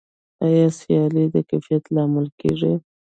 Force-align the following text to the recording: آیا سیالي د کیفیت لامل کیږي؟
آیا 0.45 0.67
سیالي 0.77 1.23
د 1.33 1.35
کیفیت 1.49 1.83
لامل 1.95 2.27
کیږي؟ 2.39 2.73